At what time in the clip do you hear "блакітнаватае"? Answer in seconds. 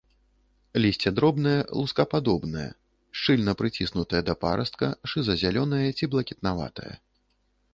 6.17-6.93